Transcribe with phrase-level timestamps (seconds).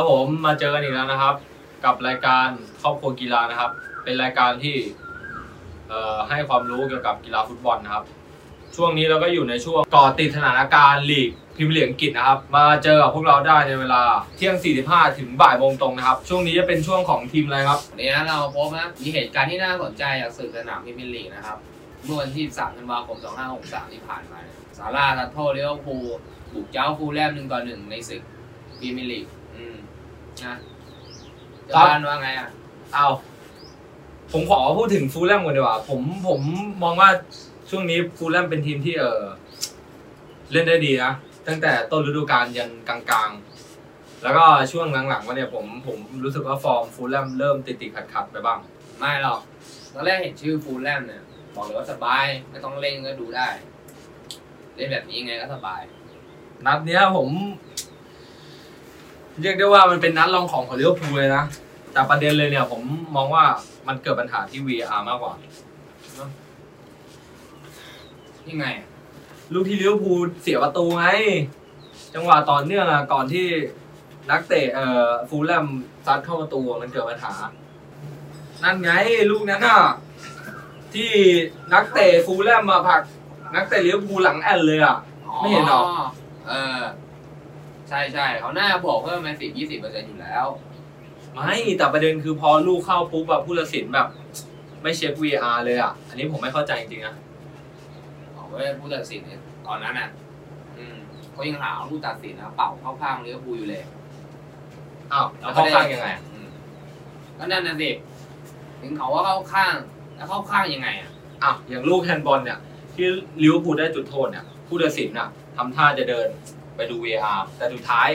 [0.00, 1.34] ครับผมมาเจอกันอีกแล้วนะครับ
[1.84, 2.46] กับรายการ
[2.82, 3.70] ครอบครัวกีฬานะครับ
[4.04, 4.76] เป็นรายการที่
[6.28, 8.04] ให้ความรู้เกี่ยวกับกีฬาฟุตบอลนะครับ
[8.76, 14.02] ช่วงนี้เราก็อยู่ในช่วงก่อติดสถานการณ์ลีกพรีเมียร์ลีกอังกฤษนะครับ มาเจอกับพวกเราได้ในเวลา
[14.36, 21.58] เที่ยง 45 ถึงบ่ายโมงตรงนะครับ ช่วงนี้จะเป็นช่วงของทีมอะไรครับวันนี้นะเราพบนะมีเหตุการณ์ที่น่าสนใจจากสื่อสนามพรีเมียร์ลีกนะครับ
[22.04, 23.18] เมื่อวันที่ 3 ธันวาคม
[23.54, 24.40] 2563 ที่ผ่านมา
[24.78, 25.96] ซาร่าทัตโทเลี้ยวภู
[26.52, 28.22] บุกเจ้าฟูลแลมหนึ่งต่อหนึ่งในศึก
[28.78, 29.26] พรีเมียร์ลีก
[29.60, 29.76] อืม
[30.44, 30.56] นะ
[31.66, 32.48] เจ้าบ้านว่าไงอะ
[32.92, 33.06] เอา
[34.32, 36.40] ผมขอพูดถึงฟูลแลมก่อนดีกว่า ผมผม
[36.82, 37.10] มองว่า
[37.70, 39.22] ช่วงนี้ฟูลแลมเป็นทีมที่เออ
[40.52, 41.12] เล่นได้ดีนะ
[41.46, 48.58] ตั้งแต่ต้นฤดูกาลยันกลางๆ แล้วก็ช่วงหลังๆมาเนี่ยผมผมรู้สึกว่าฟอร์มฟูลแลมเริ่มติดติดขัดขัดๆไปบ้าง
[48.98, 49.40] ไม่หรอก
[49.92, 51.22] ตอนแรกเห็นชื่อฟูลแลมเนี่ย
[51.54, 53.48] บอกเลยว่าสบายไม่ต้องเล่นก็ดูได้
[54.76, 55.82] เล่นแบบนี้ไงก็สบาย
[56.66, 57.28] นัดเนี้ยผม
[59.42, 61.44] เรียกได้ว่ามันเป็นนัดรองของของลิเวอร์พูลเลยนะ
[61.92, 62.82] แต่ประเด็นเลยเนี่ย ผม
[63.16, 63.44] มองว่า
[63.88, 65.32] มันเกิดปัญหาที่ VR มากกว่า
[68.48, 68.66] ยังไง
[69.52, 71.06] ลูกที่ลิเวอร์พูลเสียประตูไง
[72.14, 73.46] จังหวะต่อเนื่องอะก่อนที่
[74.30, 75.66] นักเตะเอ่อฟูลแลม
[76.06, 77.32] ซัดเข้าประตูมันเกิดปัญหา
[78.62, 78.90] นั่นไง
[79.30, 79.80] ลูกนั้นอะ
[80.94, 81.10] ที่
[81.72, 83.02] นักเตะฟูลแลมมาผลัก
[83.54, 84.96] นักเตะลิเวอร์พูลหลังแอนเลยอะ
[85.38, 85.82] ไม่เห็นหรอ
[86.48, 86.80] เออ
[87.90, 90.46] ใช่ใช่เขาน่าบวกเพิ่มมาสิบยี่สิบเปอร์เซ็นต์อยู่แล้ว
[91.34, 94.06] ไม่แต่ประเด็นคือพอลูกเข้าปุ๊บแบบผู้ตัดสินแบบ
[94.82, 97.14] ไม่เช็ค VR เลยอะอันนี้ผมไม่เข้าใจจริงๆนะ
[98.36, 100.08] บอกว่าผู้ตัดสินเนี่ยตอนนั้นน่ะ
[100.76, 100.96] อืม
[101.32, 103.82] เขายังหาผู้ตัดสินนะเป่าเข้าข้างเลี้ยวภูลอยู่เลย
[105.12, 106.48] อ้าวแล้วเข้าข้างยังไงอะอืม
[107.38, 107.90] ก็นั่นน่ะสิ
[108.80, 109.74] ถึงเขาว่าเข้าข้าง
[110.16, 111.10] แล้วเข้าข้างยังไงอะ
[111.42, 112.58] อ้าวอย่างลูกแฮนด์บอลเนี่ย
[112.94, 113.06] ที่
[113.42, 116.28] ลิเวอร์พูลได้จุดโทษเนี่ย ผู้ตัดสินอะทำท่าจะเดิน
[116.80, 118.08] ไปดู VAR แต่สุดท้าย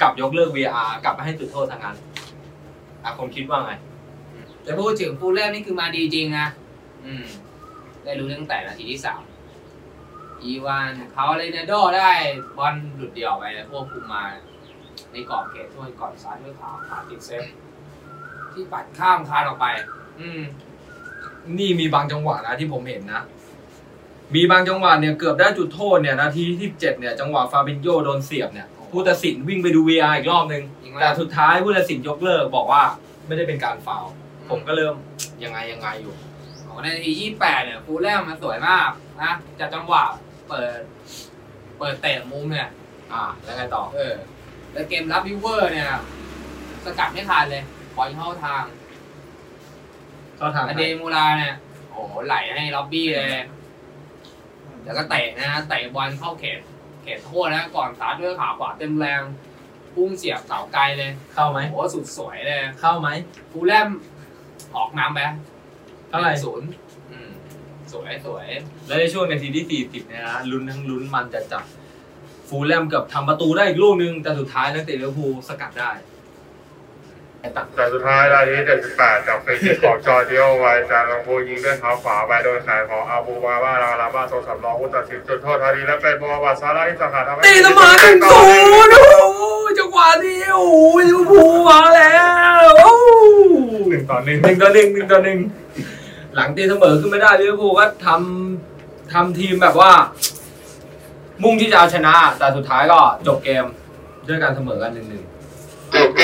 [0.00, 1.96] กลับยกเลิก VR กลับมาให้จุดโทษทางนั้น
[3.04, 3.72] อะคนคิดว่าไง
[4.62, 6.46] แต่พูดถึงฟูลแลมนี่คือมาดีจริงนะ
[7.04, 7.24] อืม
[8.04, 9.22] ได้รู้ตั้งแต่นาทีที่สาม
[10.42, 12.10] อีวานเขาเลยเนโดได้
[12.58, 14.22] บอลหลุดเดี่ยวไปแล้วควบคุมมา
[15.12, 17.44] ในกรอบเขตโทษก่อนซ้ายด้วยขาขาติดเซฟ
[18.52, 19.66] ที่ปัดข้ามคานออกไป
[20.20, 20.40] อืม
[21.58, 23.22] นี่มีบางจังหวะนะที่ผมเห็นนะ
[24.34, 32.82] มีบางจังหวะเนี่ยเกือบได้จุดโทษเนี่ยนาทีที่เจ็ดเนี่ยจังหวะฟาบินโยโดนเสียบเนี่ยผู้ตัดสินวิ่งไปดู VR อีกรอบนึงจริงไหมแต่สุดท้ายผู้ตัดสินยกเลิกบอกว่า
[33.26, 34.12] ไม่ได้เป็นการฟาวล์
[34.50, 34.94] ผมก็เริ่ม
[35.44, 36.14] ยังไงยังไงอยู่
[36.68, 38.88] ของนาทียี่แปดเนี่ยฟูลแลมมันสวยมาก
[39.22, 40.04] นะจากจังหวะ
[40.48, 40.80] เปิด
[41.78, 42.68] เปิดเตะมุมเนี่ย
[43.12, 44.14] อ่า แล้วไงต่อเออ
[44.72, 45.88] แล้วเกมรับลิเวอร์เนี่ย
[46.84, 47.62] สกัดไม่ทันเลย
[47.96, 48.64] ปล่อยเข้าทาง
[50.36, 51.54] เข้าทางอเดโมลาเนี่ย
[51.92, 53.44] โอ้โหไหลให้บ็อบบี้เลย
[54.86, 56.58] แล้วก็เตะนะเตะบอลเข้าเขต
[57.02, 59.22] เขตโทษนะก่อนสาดด้วยขาขวาเต็มแรง
[59.94, 63.08] พุ่งเสียบเสาไกลเลย เข้าไหมโอ้โหสุดสวยเลย เข้าไหม
[63.52, 63.88] ฟูลแลม
[64.76, 65.20] ออกนำไป
[66.08, 66.68] เท่าไหร่ศูนย์
[67.10, 67.30] อืม
[67.92, 68.46] สวยสวย
[68.86, 71.64] แล้วในช่วงนาทีที่ 40เนี่ยนะลุ้นทั้งลุ้นมันจะจับ
[72.48, 76.15] ฟูลแลมเกับทำประตูได้อีกลูกนึง แต่สุดท้ายนักเตะลิเวอร์พูลสกัดได้ตัด
[77.74, 78.56] แต่สุดท้ายนาที
[78.92, 88.40] 78จากฟรีคิกของจอร์เดียไวจากลงพูยิงด้วยเท้าขวาไปโดยแขนของอาบูบาบ้าลาลาบ้าโซสำรองผู้ตัดสินจุดโทษทันทีและเป็นโมฮัมหมัดซาร่าที่สังหารทำให้ตีเสมอหนึ่งศู
[88.86, 89.42] นย์โอ้โห
[89.78, 90.76] จังหวะนี้โอ้โห
[91.08, 92.16] ลิเวอร์พูลมาแล้
[92.58, 93.06] วโอ้โห
[93.88, 95.38] หนึ่งต่อหนึ่งหนึ่งต่อหนึ่งหนึ่งต่อหนึ่ง
[96.34, 99.92] หลังตีเสมอขึ้นไม่ได้ลิเวอร์พูลก็ทำทำทีมแบบว่า
[101.42, 103.64] มุ่งที่จะเอาชนะ แต่สุดท้ายก็จบเกม
[104.28, 105.35] ด้วยการเสมอกันหนึ่งหนึ่งจบเก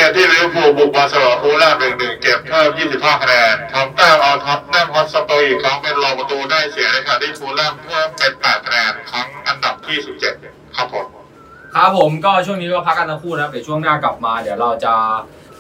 [0.09, 9.97] มที่ลิเวอร์พูลบุกมาเสมอฟูลแลมหนึ่งหนึ่งเก็บเพิ่ม25คะแนนทำแต้มเท่าท็อตแนมฮอตสเปอร์อีกครั้งเป็นรองประตูได้เสียในขณะที่ฟูลแลมเพิ่มเป็น8คะแนนครั้งอันดับที่
[10.37, 11.07] 17 ครับผม
[11.75, 14.95] ครับผมก็ช่วงนี้ก็พักกันทั้งคู่นะครับเดี๋ยวช่วงหน้ากลับมา เดี๋ยวเราจะ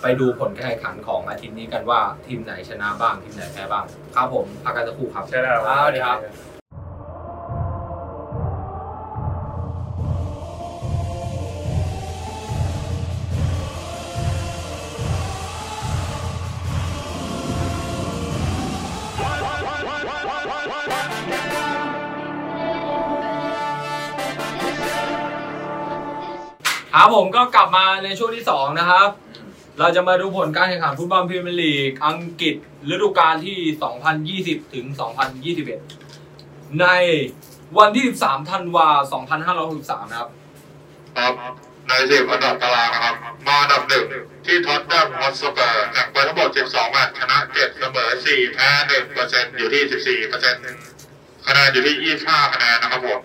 [0.02, 3.84] ไปดูผลการแข่งขันของอาทิตย์นี้กันว่าทีมไหนชนะบ้างทีมไหนแพ้บ้าง
[4.16, 6.51] ครับผมพักกันทั้งคู่ครับใช่แล้วครับสวัสดีครับ
[26.94, 29.08] ครับผมก็กลับมาในช่วงที่ 2 นะครับ
[29.78, 32.54] เราจะมาดูผลการแข่งขันฟุตบอลพรีเมียร์ลีกอังกฤษ
[32.90, 33.58] ฤดูกาลที่
[34.58, 34.86] 2020 ถึง
[36.02, 36.86] 2021 ใน
[37.78, 38.88] วันที่ 13 ธันวา
[39.66, 40.30] 2563 นะครับ
[41.16, 41.32] ครับ
[41.88, 43.14] ในสิบอันดับตารางนะครับ
[43.46, 44.06] มาอันดับหนึ่ง
[44.46, 49.82] ที่ท็อตแนมฮอตสเปอร์แข่งไปทั้งหมด 12แมตช์ชนะ7เสมอ4แพ้1เปอร์เซ็นต์อยู่ที่
[50.24, 50.62] 14เปอร์เซ็นต์
[51.46, 53.20] คะแนนอยู่ที่ 25คะแนนนะครับผม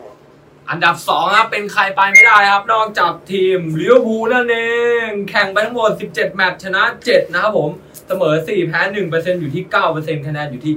[0.69, 4.57] อันดับ2ครับเป็นใครไปไม่ได้ครับ นอกจากทีมลิเวอร์พูลนั่นเอ
[5.05, 7.69] ง แข่งไปทั้งหมด 17 แมตช์ชนะ 7 นะครับผม
[8.07, 8.81] เสมอ 4 แพ้
[9.11, 9.63] 1%อยู่ที่
[9.95, 10.75] 9%คะแนนอยู่ที่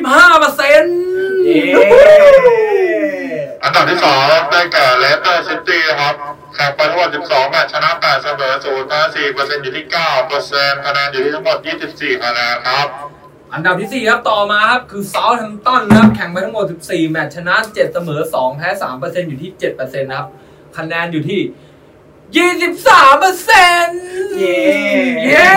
[0.00, 1.62] 25%เย้
[3.62, 4.18] อันดับที่สอง
[4.50, 6.14] ได้แก่เลสเตอร์ซิตี้นะครับ
[6.54, 11.58] แข่งไปทั้งหมด 12 แมตช์ชนะ 8 เสมอ 0 แพ้4เปอร์เซ็นต์อยู่ที่9เปอร์เซ็นต์คะแนนอยู่ที่ทั้งหมด
[11.90, 12.88] 24 คะแนนครับ
[13.54, 18.68] อันดับทีสี่ 4 ครับต่อมาครับคือเซาท์แฮมป์ตันนะครับแข่งไปทั้งหมด 14 แมตช์ชนะ 7 เสมอ 2 แพ้
[18.98, 20.28] 3%อยู่ที่ 7%นะครับ
[20.76, 21.40] คะแนนอยู่ที่
[22.50, 24.60] 23%เย้
[25.24, 25.52] เย้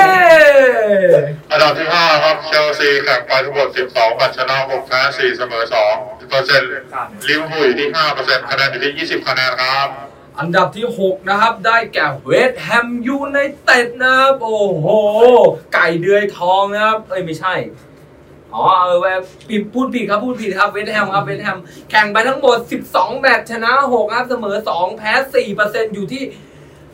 [1.51, 5.63] อันดับที่ 5 ครับเชลซีแข่งไปทั้งหมด 12แมตช์ชนะ 6 แพ้ 4 เสมอ
[5.97, 6.69] 2เปอร์เซ็นต์
[7.27, 9.87] ลิเวอร์พูลอยู่ที่5เปอร์เซ็นต์คะแนนอยู่ที่ 20 คะแนนครับ
[10.39, 14.87] อันดับที่ 6 นะครับ ได้แก่เวสแฮมยูไนเต็ดนะครับ โอ้โห
[15.73, 17.55] ไก่เดือยทองนะครับ เอ้ย ไม่ใช่
[18.53, 21.57] อ๋อเออแบบผิดพูดผิดครับ พูดผิดครับ เวสแฮมครับ เวสแฮม
[21.89, 25.13] แข่งไปทั้งหมด 12 แมตช์ชนะ 6 ครับ เสมอ 2 แพ้
[25.53, 26.23] 4%อยู่ที่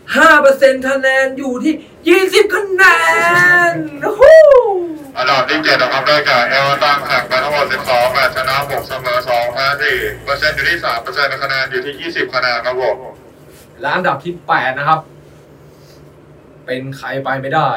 [0.08, 1.76] 5%คะแนนอยู่ที่
[2.28, 2.84] 20 คะแน
[3.72, 4.36] นโอ้
[5.18, 9.66] อันดับที่7นะครับได้แก่เอเวอร์ตันแข่งไปทั้งหมด 12 แมตช์ชนะ 6 เสมอ 2 แพ้
[9.96, 12.98] 4เปอร์เซ็นต์อยู่ที่3เปอร์เซ็นต์คะแนนอยู่ที่ 20 คะแนนครับผม
[13.82, 15.00] และอันดับที่ 8 นะครับ
[16.66, 17.72] เป็นใครไปไม่ได้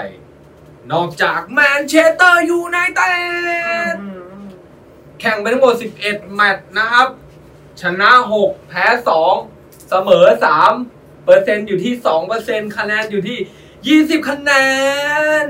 [0.93, 3.15] นอกจากแมนเชสเตอร์ยูไนเต็
[3.95, 3.97] ด
[5.21, 5.75] แข่งไปทั้งหมด
[6.05, 7.09] 11 แมตช์นะครับ
[7.81, 8.11] ชนะ
[8.41, 8.87] 6 แพ้
[9.35, 10.27] 2 เสมอ
[10.75, 14.51] 3 เปอร์เซ็นต์อยู่ที่ 2 เปอร์เซ็นต์คะแนนอยู่ที่ 20 คะแน
[15.47, 15.49] น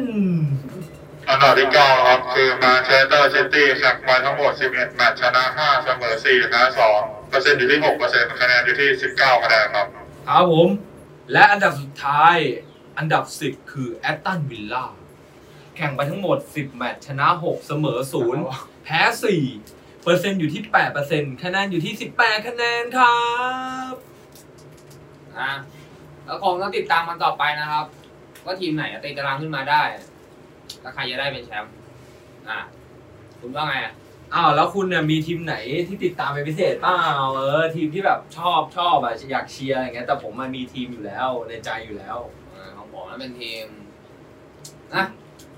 [1.28, 6.62] อันดับที่9ครับคือแมนเชสเตอร์ซิตี้แข่งไปทั้งหมด 11 แมตช์ชนะ 5 เสมอ 4 แพ้
[6.96, 9.88] 2 เปอร์เซ็นต์อยู่ที่ 6 เปอร์เซ็นต์คะแนนอยู่ที่ 19 คะแนนครับ
[10.28, 10.68] ครับผม
[11.32, 12.36] และอันดับสุดท้าย
[12.98, 14.84] อันดับ 10 คือแอตตันวิลล่า
[15.76, 17.98] แข่งไปทั้งหมด 10 แมตช์ชนะ 6 เสมอ
[18.40, 19.00] 0 แพ้
[19.50, 20.62] 4 เปอร์เซ็นต์อยู่ที่
[21.02, 23.18] 8%คะแนนอยู่ที่ 18 คะแนนครั
[23.92, 23.94] บ
[25.38, 25.50] อะ
[26.24, 27.86] แล้วคงต้องติดตามมันต่อไปนะครับ
[28.44, 29.82] ว่าทีมไหนจะตีตารางขึ้นมาได้
[30.80, 31.74] แล้วใครจะได้เป็นแชมป์
[32.48, 32.60] อะ
[33.40, 33.94] คุณว่าไงอะ
[34.34, 35.56] อ้าวแล้วคุณเนี่ยมีทีมไหน
[35.88, 36.98] ที่ติดตามเป็นพิเศษเปล่า
[37.34, 42.18] เออทีมที่แบบชอบชอบอะอยากเชียร์อะไรเงี้ยแต่ผมมันมีทีมอยู่แล้วในใจอยู่แล้ว
[42.52, 43.66] เออของผมนั้นเป็นทีม
[44.94, 45.04] นะ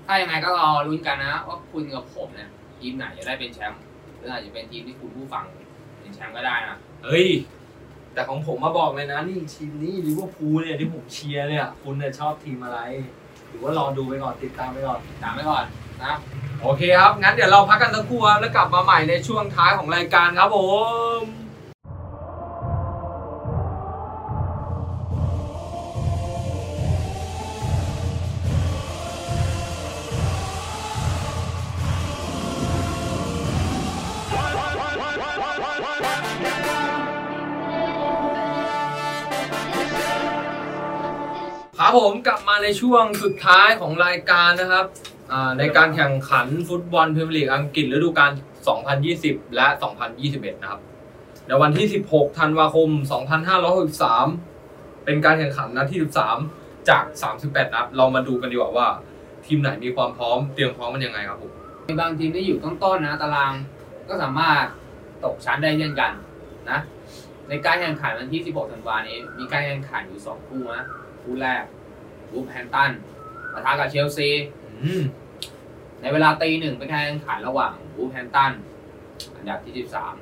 [0.05, 3.81] ถ้ายังไงก็รอลุ้นกันนะว่าคุณกับผมเนี่ยทีมไหนจะได้เป็นแชมป์
[4.17, 5.45] หรืออาจจะเป็นทีมที่คุณผู้ฟัง
[6.01, 7.27] เป็นแชมป์ก็ได้นะเฮ้ย
[8.13, 12.79] แต่ของผมมาบอกเลยนะนี่ทีมนี้ลิเวอร์พูลเนี่ยที่ผมเชียร์เนี่ยคุณเนี่ยชอบทีมอะไร
[13.47, 15.65] หรือว่ารอดูไปก่อนติดตามไปก่อนตามไว้ก่อน
[16.03, 16.13] นะ
[16.63, 20.59] โอเคครับ งั้นเดี๋ยวเราพักกันสักครู่ครับแล้วกลับมาใหม่ในช่วงท้ายของรายการครับผ
[21.19, 21.21] ม
[41.79, 44.85] ครับผมกลับมาในช่วงสุดท้ายของรายการนะครับ
[45.59, 48.31] ในการแข่งขันฟุตบอลพรีเมียร์ลีกอังกฤษฤดูกาล
[48.93, 49.67] 2020 และ
[50.13, 50.81] 2021 นะครับ
[51.47, 52.89] ในวันที่ 16 ธันวาคม
[53.77, 55.99] 2563 เป็นการแข่งขันนัดที่
[56.43, 57.03] 13 จาก
[57.39, 58.87] 38 นัด เรามาดูกันดีกว่าว่า
[59.45, 61.51] ทีมไหนมีความพร้อม เตรียมพร้อมมันยังไงครับผม
[61.87, 63.53] มีบางทีมที่อยู่ต้นๆนะตาราง
[64.09, 64.63] ก็สามารถ
[65.23, 66.11] ตกชั้นได้เช่นกัน
[66.69, 66.79] นะ
[67.49, 70.85] ในการแข่งขันวันที่ 16 ธันวานี้ มีการแข่งขันอยู่ 2 คู่นะ
[71.21, 71.63] คู่แรก
[72.31, 72.91] วูฟแฮมตัน
[73.53, 74.29] ปะทะกับเชลซี
[76.01, 78.51] ในเวลาตีหนึ่งเป็นการแข่งขันระหว่างวูฟแฮมป์ตัน
[79.35, 79.73] อันดับที่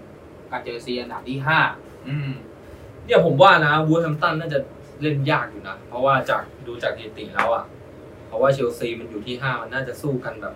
[0.04, 1.38] 13กับเชลซีอันดับที่
[1.74, 2.32] 5อืม
[3.06, 4.60] เนี่ยผมว่านะวูแฮมป์ตันน่าจะ
[5.02, 7.66] เล่นยากอยู่นะ เพราะว่าจากดูจากสถิติแล้วอะ
[8.28, 10.56] เพราะว่าเชลซีมันอยู่ที่5มันน่าจะสู้กันแบบ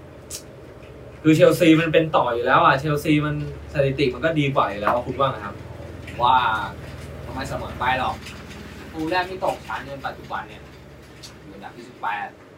[1.23, 3.35] คือเชลซีมันเป็นต่ออยู่แล้วอะเชลซีมัน
[3.73, 5.55] สถิติมันก็ดีกว่าอยู่แล้วคุณว่าไงครับ
[6.21, 6.35] ว่า
[7.25, 8.15] ทำไมเสมอไปหรอก
[8.91, 10.63] คู่แรกที่ตกชั้นในปัจจุบันเนี่ย
[11.43, 12.48] อยู่อันดับที่18ยัง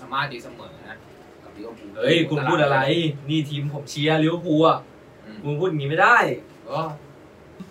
[0.00, 0.98] สามารถตีเสมอนะ
[1.42, 2.78] กับลิเวอร์พูลเฮ้ยคุณพูดอะไร
[3.28, 4.78] นี่ทีมผมเชียร์ลิเวอร์พูลอะ
[5.24, 6.16] อืมคุณพูดอย่างนี้ไม่ได้
[6.66, 6.88] เออ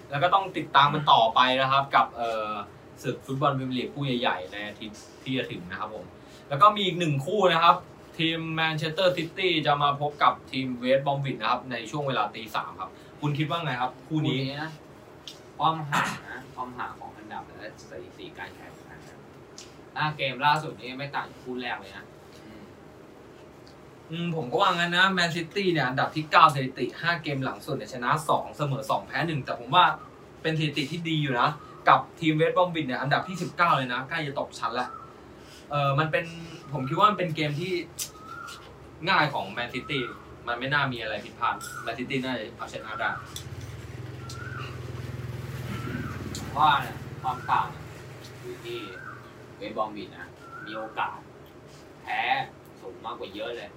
[0.09, 2.53] แล้วก็ต้องติดตามมันต่อไปนะครับ กับเอ่อ
[3.03, 6.05] ศึกฟุตบอลพรีเมียร์ลีกคู่ใหญ่ๆในอาทิตย์ที่จะถึงนะครับผม
[6.50, 7.75] แล้วก็มีอีกหนึ่งคู่นะครับ
[8.17, 12.89] ทีมแมนเชสเตอร์ซิตี้จะมาพบกับทีมเวสต์บรอมวิชนะครับ ในช่วงเวลาตีสามครับ
[13.21, 14.71] คุณคิดว่าไงครับ คู่คู่นี้นี้นะ
[15.57, 19.19] ความห่างนะความห่างของอันดับและสถิติการแข่งขันนะ
[19.95, 22.18] ห้าเกมล่าสุดนี้ไม่ต่างจากคู่แรกเลยนะอืม
[24.12, 29.86] อืมผมก็ว่างั้นนะแมนซิตี้เนี่ยอันดับที่ 9 สถิติ 5 เกมหลังสุดเนี่ยชนะ 2 เสมอ 2 แพ้ 1 แต่ผมว่า
[30.42, 31.50] เป็นสถิติที่ดีอยู่นะ
[31.89, 34.89] กับทีมเวสต์บรอมวิชเนี่ยอันดับที่ 19 เลยนะใกล้จะตกชั้นแล้ว
[35.72, 36.25] เออมันเป็น
[36.74, 37.72] ผมคิดว่ามันเป็นเกมที่
[39.10, 40.04] ง่ายของแมนซิตี้
[40.48, 43.10] มันไม่น่ามีอะไรผิดพลาดแมนซิตี้น่าจะเอาชนะได้
[46.58, 47.68] ว่าเนี่ยความต่าง
[48.42, 48.80] อยู่ที่
[49.58, 50.28] เวสต์บรอมวิชนะ
[50.66, 51.18] มีโอกาส
[52.04, 52.22] แพ้
[52.81, 53.69] สูงมากกว่าเยอะเลย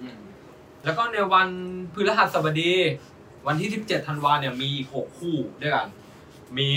[0.00, 0.18] อืม
[0.84, 1.48] แล้วก็ในวัน
[1.94, 2.72] พฤหัสบดี
[3.46, 5.86] วันที่ 17ธันวาเนี่ยมีอีก6คู่ด้วยกัน
[6.58, 6.70] มี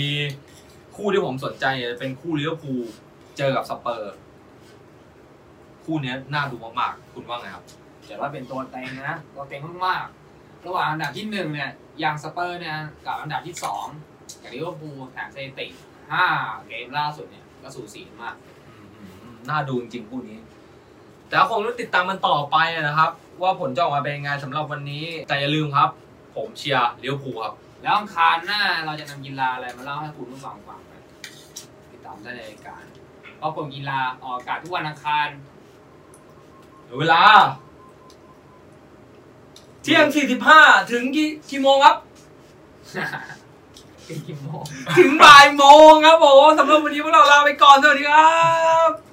[0.96, 2.82] คู่ที่ผมสนใจเนี่ยเป็นคู่ลิเวอร์พูล
[3.38, 4.14] เจอกับสเปอร์
[5.84, 7.64] คู่เนี้ยน่าดูมากๆคุณว่าไงครับ
[8.06, 11.70] แต่ว่าเป็นตัวเต็งนะตัวเต็งมากๆระหว่างอันดับที่หนึ่งเนี่ย
[12.00, 13.86] อย่างสเปอร์เนี่ยกับอันดับที่สอง
[14.42, 15.66] กับลิเวอร์พูลแถมสถิติ
[16.12, 16.24] ห้า
[16.68, 18.34] เกมล่าสุดเนี่ยก็สูสีมาก
[19.48, 20.38] น่าดูจริงๆคู่นี้
[21.28, 23.10] แต่ก็คงต้องติดตามมันต่อไปนะครับ
[23.42, 25.88] ว่าผลจะออกมาเป็นยังไงสำหรับวันนี้ แต่อย่าลืมครับ
[26.36, 31.02] ผมเชียร์ลิเวอร์พูลครับ แล้วอังคารหน้าเราจะนำกีฬาอะไรมาเล่าให้คุณผู้ฟังฟังนะ
[31.90, 32.82] ติดตามได้ในรายการ
[33.38, 35.28] เจาะผลกีฬาออกอากาศทุกวันอังคาร
[36.98, 37.22] เวลา
[39.82, 40.06] เที่ยง
[40.48, 41.96] 45 ถึงกี่กี่โมงครับ
[44.04, 44.62] เป็นกี่โมง
[44.98, 48.36] ถึงบ่ายโมงครับผมสำหรับวันนี้พวกเราลาไปก่อนสวัสดีครั
[48.88, 49.07] บ